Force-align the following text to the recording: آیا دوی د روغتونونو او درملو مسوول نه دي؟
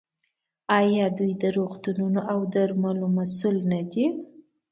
آیا 0.79 1.05
دوی 1.17 1.31
د 1.41 1.43
روغتونونو 1.57 2.19
او 2.31 2.39
درملو 2.53 3.07
مسوول 3.17 3.57
نه 3.71 3.81
دي؟ 3.91 4.05